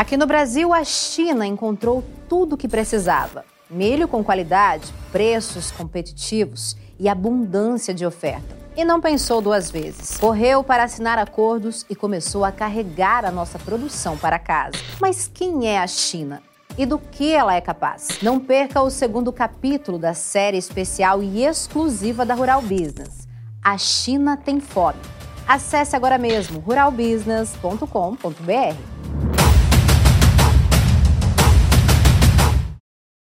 Aqui 0.00 0.16
no 0.16 0.26
Brasil, 0.26 0.72
a 0.72 0.82
China 0.82 1.46
encontrou 1.46 2.02
tudo 2.26 2.54
o 2.54 2.56
que 2.56 2.66
precisava: 2.66 3.44
milho 3.68 4.08
com 4.08 4.24
qualidade, 4.24 4.90
preços 5.12 5.70
competitivos 5.70 6.74
e 6.98 7.06
abundância 7.06 7.92
de 7.92 8.06
oferta. 8.06 8.56
E 8.74 8.82
não 8.82 8.98
pensou 8.98 9.42
duas 9.42 9.70
vezes. 9.70 10.16
Correu 10.16 10.64
para 10.64 10.84
assinar 10.84 11.18
acordos 11.18 11.84
e 11.90 11.94
começou 11.94 12.46
a 12.46 12.50
carregar 12.50 13.26
a 13.26 13.30
nossa 13.30 13.58
produção 13.58 14.16
para 14.16 14.38
casa. 14.38 14.78
Mas 14.98 15.28
quem 15.28 15.68
é 15.68 15.78
a 15.78 15.86
China? 15.86 16.42
e 16.78 16.86
do 16.86 16.98
que 16.98 17.32
ela 17.32 17.54
é 17.54 17.60
capaz. 17.60 18.20
Não 18.22 18.40
perca 18.40 18.80
o 18.80 18.88
segundo 18.88 19.30
capítulo 19.32 19.98
da 19.98 20.14
série 20.14 20.56
especial 20.56 21.22
e 21.22 21.44
exclusiva 21.44 22.24
da 22.24 22.32
Rural 22.32 22.62
Business. 22.62 23.28
A 23.62 23.76
China 23.76 24.34
tem 24.36 24.60
fome. 24.60 25.00
Acesse 25.46 25.94
agora 25.94 26.16
mesmo 26.16 26.58
ruralbusiness.com.br. 26.60 28.99